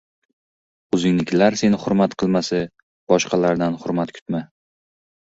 [0.95, 2.61] •O‘zingnikilar seni hurmat qilmasa,
[3.13, 4.41] boshqalardan hurmat kutma.